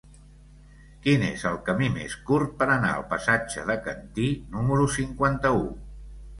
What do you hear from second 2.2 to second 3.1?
curt per anar al